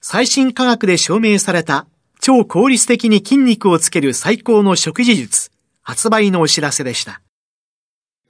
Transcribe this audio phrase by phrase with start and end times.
[0.00, 1.86] 最新科学で証明された
[2.20, 5.50] 超効率的に筋肉をつける最高の食事術、
[5.82, 7.20] 発売のお知らせでした。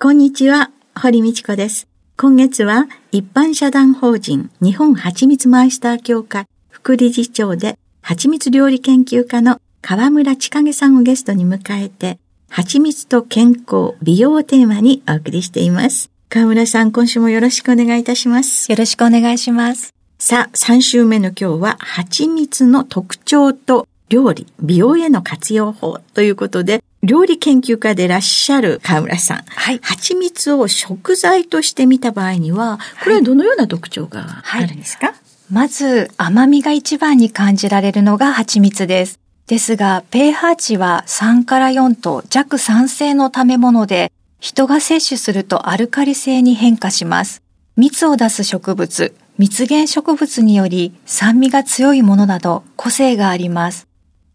[0.01, 1.87] こんにちは、堀道子です。
[2.17, 16.11] 今月は一般社団法人日本蜂蜜マイスター協会副理事長で蜂蜜料理研究家の河村千景さんをゲストに迎えて蜂蜜と健康、美容をテーマにお送りしています。
[16.29, 18.71] 河村さん、今週もよろしくお願いいたします。
[18.71, 19.98] よろしくお願いします。
[20.21, 29.43] さあ、3週目の今日は蜂蜜の特徴と料理、美容への活用法ということで、料理研究家でいらっしゃる河村さん。
[29.47, 29.79] はい。
[29.81, 35.17] 蜂蜜を食材として見た場合には、これはどのような特徴があるんですか、はい、
[35.53, 39.21] まず、甘みが一番に感じられるのが蜂蜜です。
[39.47, 44.11] ですが、pH 値は3から4と弱酸性の食べ物で、
[44.41, 47.41] 人が摂取するとアルカリ性に変化します。
[47.77, 53.87] 蜜を出す植物、蜜源植物により酸味が強いものなど個性があります。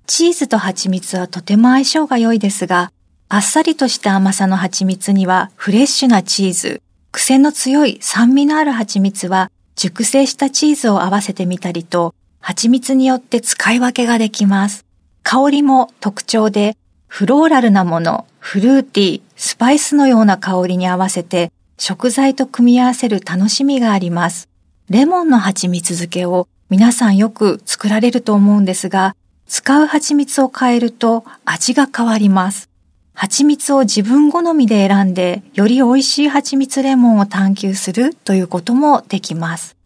[0.08, 2.92] チーズと蜂蜜はとても相性が良いですが、
[3.28, 6.82] あっさりとした甘さの蜂蜜にはフレッシュなチーズ、
[7.12, 14.86] 癖の強い酸味のある蜂蜜は熟成したチーズを合わせてみたりと、蜂蜜によって使い分けができます。
[15.22, 16.78] 香りも特徴で、
[17.08, 24.53] フローラルなもの、フルーティー、スパイスのような香りに合わせて食材と組み合わせる楽しみがあります。
[24.90, 29.16] レモンの蜂蜜漬けを皆さんよく作られると思うんですが、
[29.48, 32.70] 使う蜂蜜を変えると味が変わります。
[33.14, 39.78] 蜂蜜を自分好みで選んで、より美味しい蜂蜜レモンを探求するということもできます。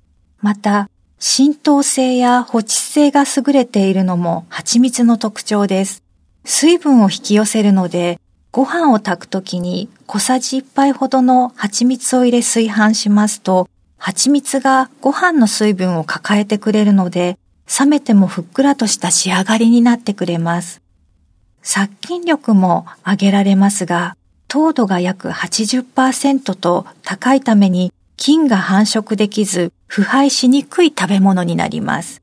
[0.41, 6.03] また、浸透性や保湿性が優れているのも蜂蜜の特徴です。
[6.44, 8.19] 水分を引き寄せるので、
[8.52, 17.38] ご飯を炊くときに小さじ1杯ほどの蜂蜜を入れ炊飯しますと、蜂蜜がご飯の水分を抱えてくれるので、
[17.80, 20.81] 冷めてもふっくらとした仕上がりになってくれます。
[21.62, 24.16] 殺菌力も上げられますが、
[24.47, 32.22] 糖度が約80%と高いために菌が繁殖できず腐敗しにくい食べ物になります。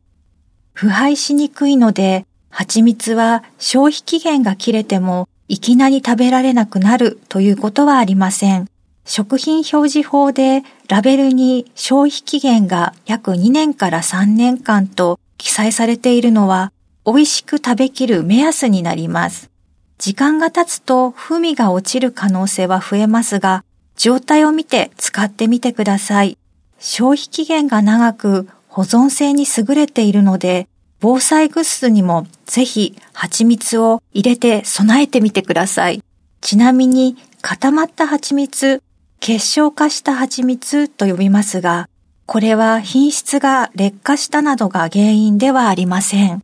[0.73, 8.67] 腐敗しにくいので、蜂蜜は消費期限が切れてもいきなり食べられなくなるということはありません。
[9.05, 16.73] 食品表示法でラベルに消費期限が約2年から3年間と記載されているのは
[17.07, 19.51] 美味しく食べきる目安になります。
[19.99, 23.65] 時間が経つと風味が落ちる可能性は増えますが、
[23.97, 26.39] 状態を見て使ってみてください。
[26.79, 30.67] 消費期限が長く保存性に優れているので、
[31.01, 36.03] 防災グッズにもぜひ蜂蜜を入れて備えてみてください。
[36.41, 38.83] ちなみに固まった蜂蜜、
[39.21, 41.89] 結晶化した蜂蜜と呼びますが、
[42.27, 46.43] これは品質が劣化したなどが原因ではありません。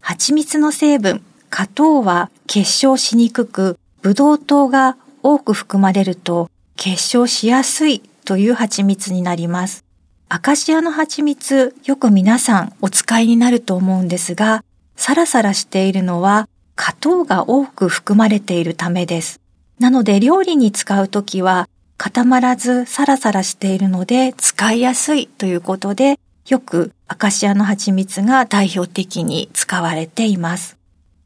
[0.00, 9.84] 蜂蜜の成分、果糖は結晶しにくく、ブドウ糖が多く含まれると結晶しやすいという蜂蜜になります。
[10.28, 14.64] アカシアの蜂蜜、よく皆さんお使いになると思うんですが、
[14.96, 19.40] サラサラしているのは果糖が多く含まれているためです。
[19.78, 26.18] なので料理に使うときは固まらずサラサラしているので使いやすいということで
[26.48, 30.76] よくアカシアの蜂蜜が代表的に使われています。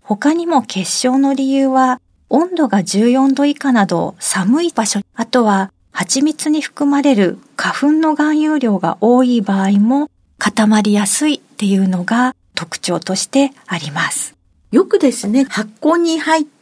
[0.02, 2.00] 他にも結晶の理由は
[2.30, 14.34] 温度が14度以下など寒い場所、あとは蜂蜜に含まれる花粉の含有量が多い場合も固まりやすいっていうのが特徴としてあります。
[14.70, 16.57] よくですね、発酵に入って、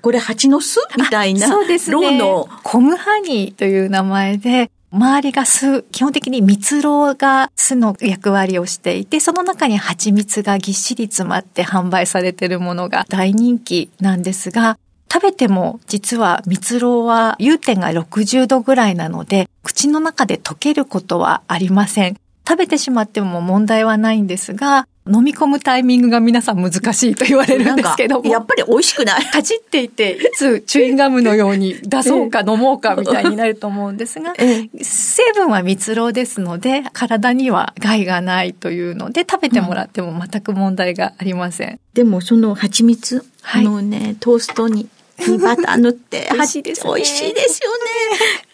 [0.00, 0.80] これ蜂の巣？
[0.96, 1.46] みたいな。
[1.46, 1.92] そうですね。
[1.92, 2.48] ロの。
[2.62, 14.78] コムハニーという名前で、周りが酢、基本的に蜜蝋が酢の役割をしていて、その中に蜂蜜がぎっしり詰まって販売されているものが大人気なんですが、
[15.12, 22.16] 食べても実は蜜蝋は融点が60度ぐらいなので、口の中で溶けることはありません。
[22.48, 28.30] 食べてしまっても問題はないんですが、飲み込むタイミングが皆さん難しいと言われるんですけども。
[28.30, 29.24] やっぱり美味しくない？
[29.26, 41.80] かじっていて、いつチューインガムのように出そうか飲もうかみたいになると思うんですが、成分は蜜蝋ですので、体には害がないというので、食べてもらっても全く問題がありません。
[41.94, 43.24] でもその蜂蜜
[43.56, 44.88] のね、トーストに
[45.26, 46.92] にバター塗って、 美味しいですね。
[46.94, 47.82] 美味しいですよね。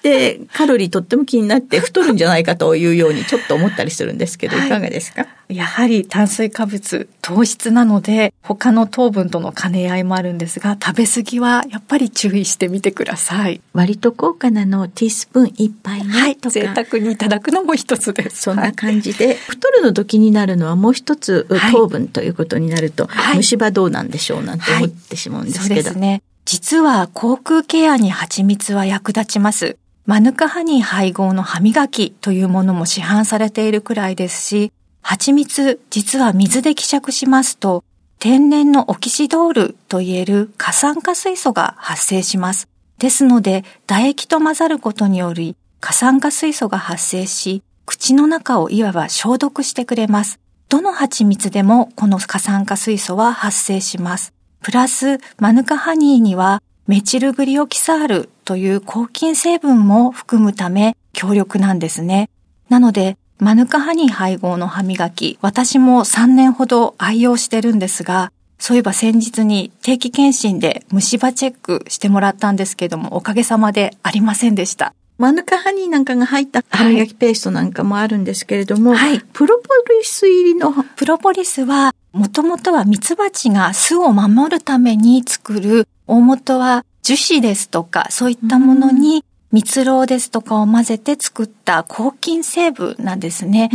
[0.02, 5.26] で、カロリーとっても気になって太るんじゃないかというようにちょっと思ったりするんですけど、はい、いかがですか？
[5.49, 13.61] やはり炭水化物、糖質なので、他の糖分との兼ね合いもあるんですが、食べ過ぎはやっぱり注意してみてください。
[13.73, 16.12] 割と高価なのティースプーン一杯ね。
[16.12, 18.43] はい、贅沢にいただくのも一つです。
[18.43, 25.75] そんな感じで、はい、太るの時になるのはもう一つ糖分ということになると、はい、虫歯どうなんでしょうなんて思ってしまうんですけど。
[25.75, 26.23] そうですね。
[26.44, 29.76] 実は口腔ケアに蜂蜜は役立ちます。
[30.06, 34.73] マヌカハニー配合の歯磨きというものも市販されているくらいですし、
[35.06, 37.84] 蜂蜜実は水で希釈しますと、
[38.18, 42.68] 天然のオキシドールといえる過酸化水素が発生します。
[42.98, 50.40] ですので、唾液と混ざることにより過酸化水素が発生し、口の中をいわば消毒してくれます。
[50.70, 54.32] どの蜂蜜でもこの過酸化水素は発生します。
[54.62, 62.30] プラス、マヌカハニーにはメチルグリオキサールという抗菌成分も含むため強力なんですね。
[62.70, 74.94] なので、マヌカハニー配合の歯磨き、私も3年ほど愛用してるんですが、そういえば先日に定期検診で虫歯チェックしてもらったんですけども、おかげさまでありませんでした。
[75.19, 93.70] マヌカハニーなんかが入った歯磨きペーストなんかもあるんですけれども、はい、プロポリス入りのプロポリスは、もともとはミツバチが巣を守るために作る、大元は樹脂ですとか、そういったものに蜜蝋ですとかを混ぜて作った抗菌成分なんですね。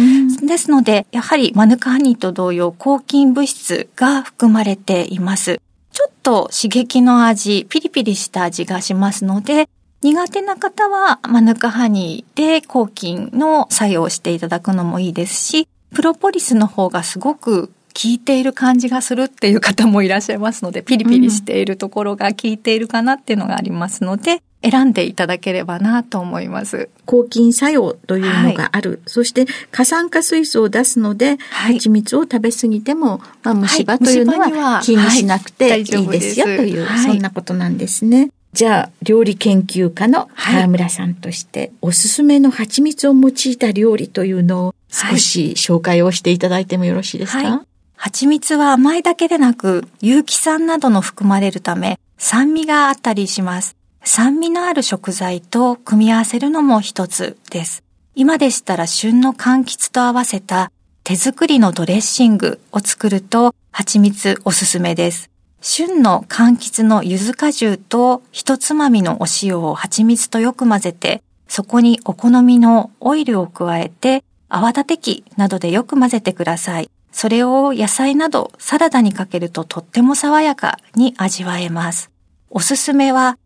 [0.45, 5.61] ですので、やはりマヌカハニーと同様、抗菌物質が含まれています。
[5.93, 9.69] ちょっと刺激の味、ピリピリした味がしますので、
[10.01, 26.89] 苦手な方はマヌカハニーで抗菌の作用をしていただくのもいいですし、プロポリスの方がすごく効いている感じがするっていう方もいらっしゃいますので、ピリピリしているところが効いているかなっていうのがありますので、選んでいただければなと思います。
[27.05, 28.91] 抗菌作用というのがある。
[28.91, 35.81] はい、そして過酸化水素を出すので、はい、蜂蜜を食べ過ぎても、まあ、虫歯というのは気にしなくてい。
[35.81, 38.31] いですよという、そんなことなんですね。
[38.51, 47.69] じゃあ、料理研究家の河村さんとして、はい、おすすめの蜂蜜を用いた料理というのを少し紹介をしていただいてもよろしいですか、はい、
[48.01, 53.75] 蜂蜜は甘いだけでなく、有機酸などの含まれるため、酸味があったりします。
[54.05, 57.83] 酸味のある食材と組み合わせるのも一つです。
[58.15, 60.71] 今でしたら旬の柑橘と合わせた
[61.03, 65.29] 手作りのドレッシングを作ると蜂蜜おすすめです。
[65.59, 76.89] 旬の柑橘の柚子果汁と一つまみのお塩を蜂蜜とよく混ぜて、そこにお好みのオイルを加えて、泡立て器などでよく混ぜてください。
[77.11, 82.11] それを野菜などサラダにかけるととっても爽やかに味わえます。
[82.49, 83.37] おすすめは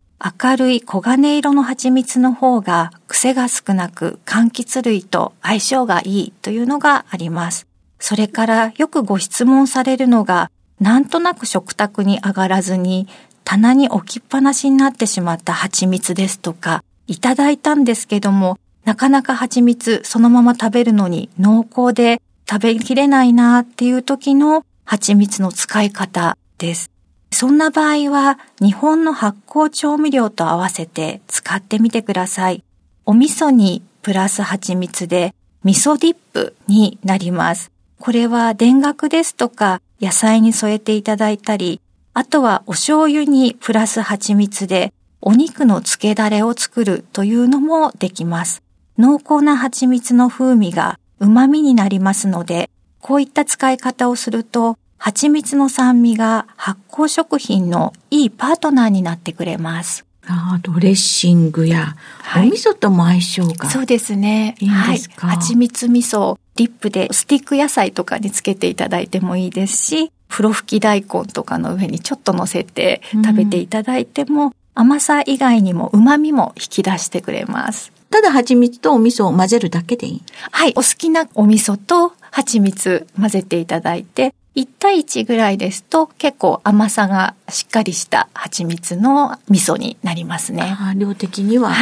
[0.42, 7.66] 明るい黄金色の蜂蜜の方が癖が少なく柑橘類と相性がいいというのがあります。
[7.98, 13.08] それからよくご質問されるのがなんとなく食卓に上がらずに
[13.44, 22.20] 棚に置きっぱなしになってしまった蜂蜜ですとか、いただいたんですけども、なかなか蜂蜜そのまま食べるのに濃厚で
[22.54, 26.88] 食べきれないなっていう時の蜂蜜の使い方です。
[27.32, 32.62] そんな場合は日本の発酵調味料と合わせて使ってみてください。
[33.06, 35.34] お味噌にプラス蜂蜜で
[35.64, 37.72] 味噌ディップになります。
[37.98, 41.80] これは田楽ですとか野菜に添えていただいたり、
[42.12, 48.62] あとはお醤油にプラス蜂蜜でお肉の漬けだれを作るというのもできます。
[48.96, 60.06] 濃厚な蜂蜜の風味が旨味になりますので、こういった使い方をすると、蜂蜜の酸味が発酵食品のいいパートナーになってくれます。
[60.26, 61.96] あドレッシングや、
[62.36, 64.54] お味噌とも相性が、そうですね。
[64.60, 77.92] いいんですか、はい、蜂蜜味噌、ディップでスティック野菜とかにつけていただいてもいいですし、風呂吹き大根とかの上にちょっと乗せて食べていただいても、うん、甘さ以外にも旨味も引き出してくれます。
[78.14, 80.70] ただ蜂蜜とお味噌を混ぜるだけでいいはい。
[80.76, 90.62] お好きなお味噌と蜂蜜混ぜていただいて、1対1ぐらいですと結構甘さがしっかりした蜂蜜の味噌になりますね。
[90.62, 91.72] あ量的には。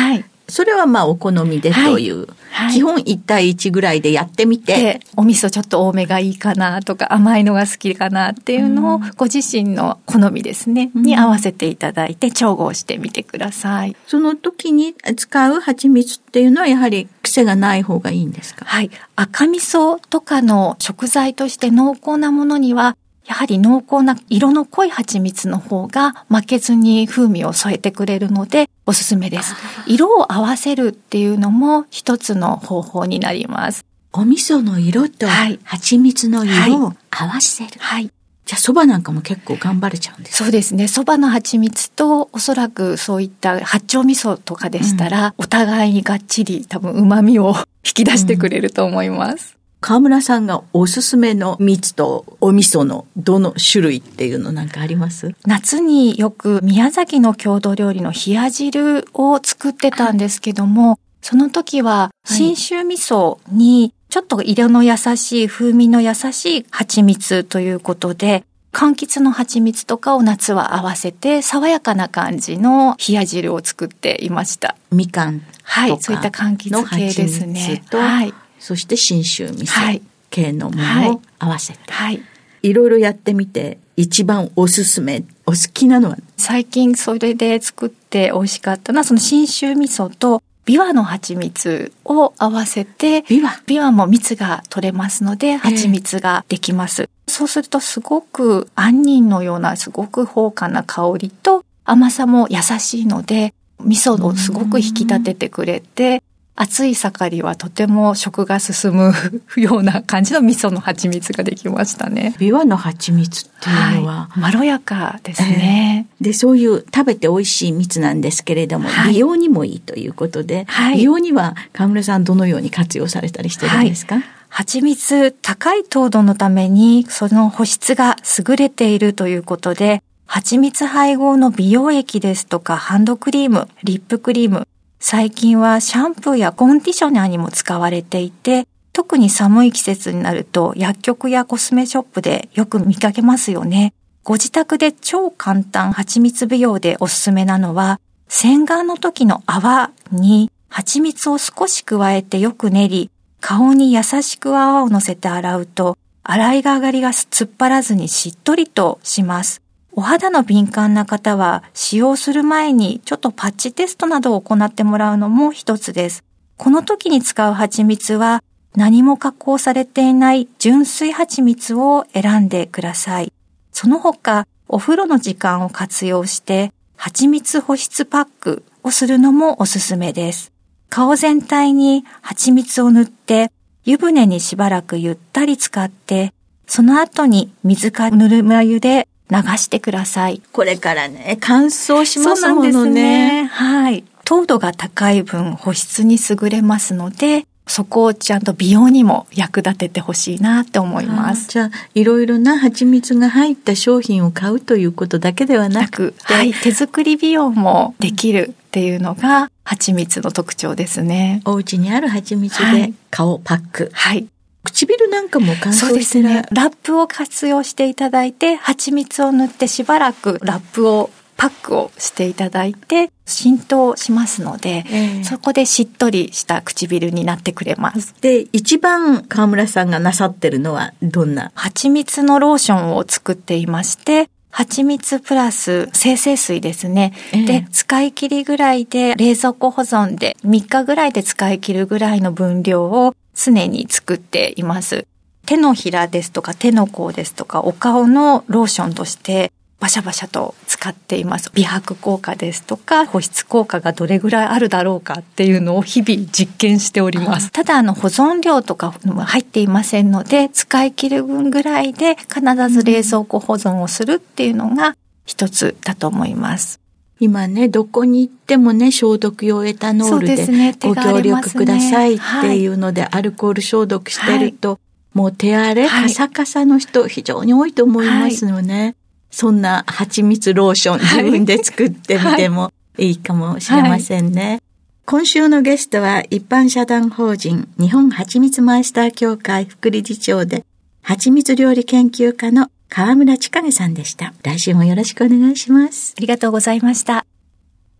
[0.47, 0.53] はい。
[0.53, 2.21] それはまあお好みでという。
[2.21, 2.27] はい
[2.71, 4.77] 基本1対1ぐらいでやってみて。
[4.77, 13.97] で、お味噌ちょっと多めがいいかなとか甘いのが好きかなっていうのをうんご自身の好みですね、うんに合わせていただいて調合してみてください。
[14.07, 18.67] その時に使う蜂蜜っていうのはやはり癖がない方がいいんですか？
[18.67, 18.91] はい。
[19.17, 22.97] 赤味噌とかの食材として濃厚なものには、
[23.33, 29.55] やはり濃厚な色の濃い蜂蜜の方が負けずに風味を添えてくれるのでおすすめです。
[29.87, 33.87] 色を合わせるっていうのも一つの方法になります。
[34.13, 37.71] お味噌の色とはい蜂蜜の色を合わせる。
[37.79, 38.11] はい。
[38.45, 40.85] じゃあ蕎麦なんかも結構頑張れちゃうんですかそうですね。
[40.85, 49.57] 蕎麦の蜂蜜とおそらくそういった八丁味噌とかでしたら、お互いにがっちり多分旨味を引き出してくれると思います。
[49.83, 55.35] 川村さんがおすすめの蜜とお味噌のどの種類っていうのなんかあります？
[55.45, 74.77] 夏によく宮崎の郷土料理の冷や汁を作ってたんですけども、その時は信州味噌にちょっと色の優しい風味の優しい蜂蜜ということで、柑橘の蜂蜜とかを夏は合わせて爽やかな感じの冷や汁を作っていました。
[74.93, 78.35] みかんはい、そういった柑橘系ですねはい。
[78.63, 80.03] そして信州味噌はい。
[80.31, 82.23] 系のものを合わせて、はい。
[82.63, 86.17] い、ろいろやってみて一番おすすめお好きなのは？
[86.39, 93.51] 最近それで作って美味しかったのは、その信州味噌とビワの蜂蜜を合わせて、ビワ？
[93.67, 97.11] ビワも蜜が取れますので、蜂蜜ができます。
[97.27, 106.23] そうするとすごく杏仁のようなすごく豊かな香りと甘さも優しいので、味噌をすごく引き立ててくれて、
[106.55, 109.13] 暑い盛りはとても食が進む
[109.57, 112.35] ような感じの味噌の蜂蜜ができましたね。
[112.39, 116.07] ビワの蜂蜜っていうのは、はい、まろやかですね。
[116.21, 119.15] でそういう食べて美味しい蜜なんですけれども、はい。
[119.15, 120.99] 美容にもいいということで、はい。
[120.99, 134.67] 美容には川村さんどのように活用されたりしてるんですか、蜂蜜高い糖度のためにその保湿が優れているということで、蜂蜜配合の美容液ですとかハンドクリーム、リップクリーム、
[135.05, 143.95] 最近はシャンプーやコンディショナーにも使われていて、特に寒い季節になると薬局やコスメショップでよく見かけますよね。
[144.23, 159.62] ご自宅で超簡単蜂蜜美容でおすすめなのは、洗顔の時の泡に蜂蜜を少し加えてよく練り、顔に優しく泡を乗せて洗うと、洗いが上がりが突っ張らずにしっとりとします。
[159.95, 166.25] お肌の敏感な方は使用する前にちょっとパッチテストなどを行ってもらうのも一つです。
[166.57, 168.43] この時に使う蜂蜜は
[168.75, 173.33] 何も加工されていない純粋蜂蜜を選んでください。
[173.71, 180.53] その他、お風呂の時間を活用して蜂蜜保湿パックをするのもおすすめです。
[180.89, 183.53] 顔全体に蜂蜜を塗って
[183.85, 186.33] 湯船にしばらくゆったり使って、
[186.67, 190.43] その後に水かぬるま湯で流してください。
[190.53, 193.43] これからね、乾燥しますもそうなんですのね。
[193.43, 193.45] ね。
[193.45, 194.05] はい。
[194.25, 201.49] 糖度が高い分保湿に優れますので、そこをちゃんと美容にも役立ててほしいなって思います。
[201.49, 211.41] じゃあ、いろいろな蜂蜜が入った商品を買うということだけではななくく、はい、手作り美容もできるっていうのが蜂蜜の特徴ですね。
[211.45, 213.91] お家にある蜂蜜ではい顔パック。
[213.93, 214.27] はい。
[214.65, 215.95] 唇なんかも乾燥してる。
[215.95, 216.47] ですね。
[216.53, 228.15] ラップを活用していただいて、蜂蜜を塗ってしばらくラップをパックをしていただいて浸透しますので、ええそこでしっとりした唇になってくれます。
[228.21, 231.51] で、一番川村さんがなさってるのはどんな？
[231.55, 237.13] 蜂蜜のローションを作っていまして、蜂蜜プラス生成水ですね。
[237.33, 245.07] ええで、使い切りぐらいで冷蔵庫保存で3日ぐらいで使い切るぐらいの分量を常に作っています。
[245.47, 251.51] 手のひらですとか手の甲ですとかお顔のローションとしてバシャバシャと使っています。
[251.55, 257.51] 美白効果ですとか保湿効果がどれぐらいあるだろうかっていうのを日々実験しております。
[257.51, 264.97] ただあの保存量とか入っていませんので使い切る分ぐらいで必ず冷蔵庫保存をするっていうのが
[265.27, 266.82] 一つだと思います。
[267.23, 270.45] 今ね、どこに行ってもね、消毒用エタノールで
[270.81, 274.81] ご協力くださいっていうので、アルコール消毒してると、
[275.15, 276.03] もう手荒れ、はい。
[276.09, 278.97] カサカサの人非常に多いと思いますよね。
[279.31, 281.23] そんな蜂蜜ローションはい。
[281.23, 283.13] 自分で作ってみても い。
[283.13, 284.61] いかもしれませんね。
[285.07, 290.65] 今週のゲストは一般社団法人日本蜂蜜マイスター協会副理事長で
[291.03, 294.35] 蜂蜜料理研究家の河村千景さんでした。
[294.43, 296.13] 来週もよろしくお願いします。
[296.19, 297.25] ありがとうございました。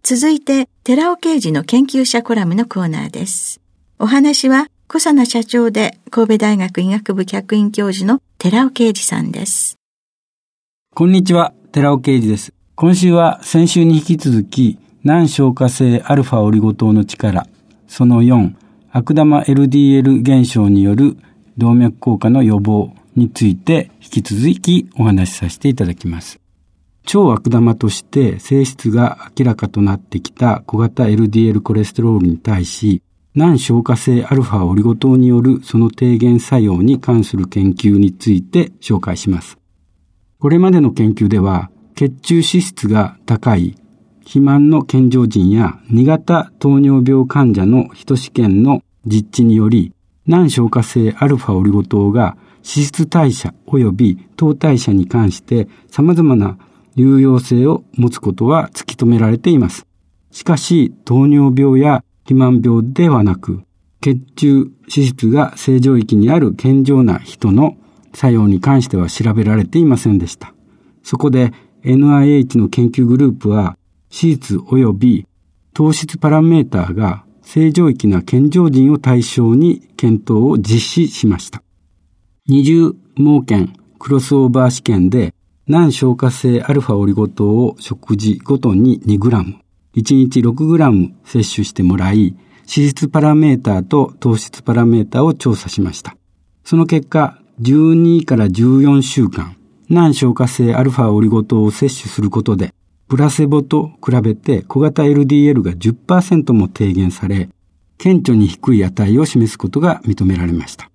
[0.03, 3.63] 続いて、寺尾刑事の研究者コラムのコーナーです。
[3.99, 9.79] お話は、小佐奈社長で神戸大学医学部客員教授の寺尾啓二さんです。
[10.95, 12.53] こんにちは、寺尾啓二です。
[12.75, 17.47] 今週は先週に引き続き、難消化性アルファオリゴ糖の力、
[17.89, 18.53] その4、
[18.91, 21.17] 悪玉 LDL 現象による
[21.57, 26.41] 動脈硬化の予防について引き続きお話しさせていただきます。
[27.05, 33.03] 超悪玉として性質が明らかとなってきた小型 LDL コレステロールに対し、
[33.35, 39.59] 難消化性アルファオリゴ糖によるその低減作用に関する研究について紹介します。
[40.39, 43.77] これまでの研究では、血中脂質が高い
[44.23, 49.93] 肥満の健常人や2型糖尿病患者の人試験の実地により、
[50.33, 56.57] 難消化性アルファオリゴ糖が脂質代謝及び糖代謝に関して様々な
[56.95, 59.87] 有用性を持つことは突き止められています。
[60.31, 63.63] しかし、糖尿病や肥満病ではなく、
[64.01, 67.77] 血中脂質が正常域にある健常な人の
[68.15, 70.55] 作用に関しては調べられていませんでした。
[71.03, 71.53] そこで
[71.85, 73.77] NIH の研究グループは
[74.11, 75.27] 脂質及び
[75.75, 81.63] 糖質パラメーターが正常域な健常人を対象に検討を実施しました。
[82.47, 85.35] 二重盲検クロスオーバー試験で
[85.69, 89.31] 難消化性アルファオリゴ糖を食事ごとに 2g、
[89.95, 96.17] 1日 6g 摂取してもらい、脂質パラメーターと糖質パラメーターを調査しました。
[96.65, 99.57] その結果、12から14週間、
[99.89, 102.75] 難消化性アルファオリゴ糖を摂取することで、
[103.09, 107.49] プラセボと比べて小型 LDL が10%も低減され、
[107.99, 110.91] 顕著に低い値を示すことが認められました。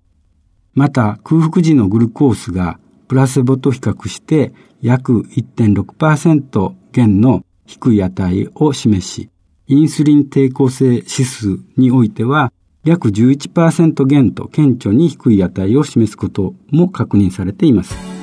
[0.74, 9.30] また、空腹時のグルコースがプラセボと比較して約1.6%減の低い値を示し、
[9.66, 12.52] インスリン抵抗性指数においては
[12.84, 18.17] 約11%減と顕著に低い値を示すことも確認されています。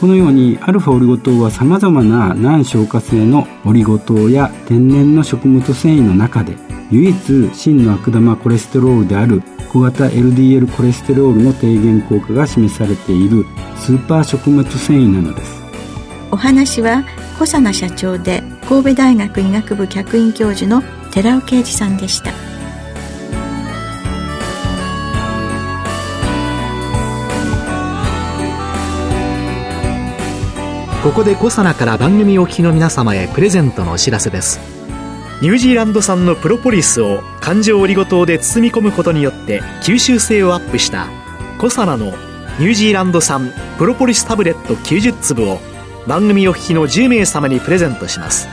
[0.00, 6.56] このようにアルファオリゴ糖は様々な難消化性のオリゴ糖や天然の食物繊維の中で
[6.90, 13.44] 唯一真の悪玉コレステロールである小型 LDL コレステロールの低減効果が示されている
[13.76, 15.60] スーパー食物繊維なのです
[16.30, 22.49] お話は小佐奈社長で神戸大学医学部客員教授の寺尾啓二さんでした。
[31.02, 34.60] ここでコサナから番組お聞きの皆様へプレゼントのお知らせです。
[35.40, 41.08] ニュージーランド産のプロポリスを環状オリゴ糖で包み込むことによって吸収性をアップした
[41.58, 45.58] コサナのニュージーランド産プロポリスタブレット90粒を
[46.06, 48.46] 番組お聞きの10名様にプレゼントします。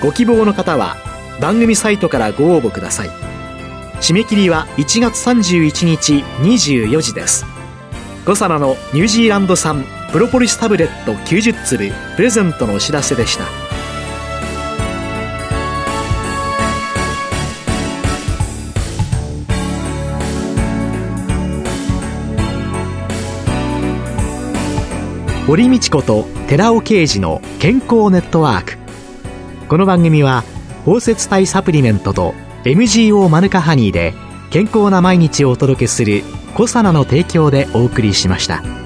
[0.00, 0.94] ご希望の方は
[1.40, 3.08] 番組サイトからご応募ください。
[4.00, 7.44] 締め切りは1月31日24時です。
[8.24, 13.44] コサナのニュージーランド産プロポリスタブレット90粒プレゼントのお知らせでした
[25.46, 28.78] 堀道子と寺尾啓二の健康ネットワーク
[29.68, 30.42] この番組は
[30.86, 32.32] 包摂体サプリメントと
[32.64, 34.14] MGO マヌカハニーで
[34.50, 36.22] 健康な毎日をお届けする
[36.56, 38.77] 「コサナの提供」でお送りしました。